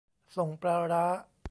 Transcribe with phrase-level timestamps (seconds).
[0.37, 1.05] ส่งปลาร้า